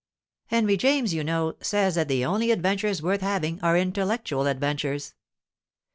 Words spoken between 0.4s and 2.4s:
'Henry James, you know, says that the